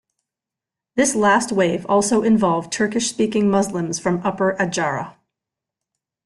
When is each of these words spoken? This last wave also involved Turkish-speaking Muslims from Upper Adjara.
This 0.95 1.13
last 1.13 1.51
wave 1.51 1.85
also 1.87 2.23
involved 2.23 2.73
Turkish-speaking 2.73 3.47
Muslims 3.51 3.99
from 3.99 4.19
Upper 4.25 4.55
Adjara. 4.59 5.15